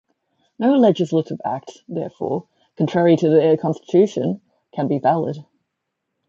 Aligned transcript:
No 0.57 0.73
legislative 0.77 1.39
act, 1.45 1.83
therefore, 1.87 2.47
contrary 2.75 3.15
to 3.17 3.29
the 3.29 3.55
Constitution, 3.61 4.41
can 4.73 4.87
be 4.87 4.97
valid. 4.97 5.45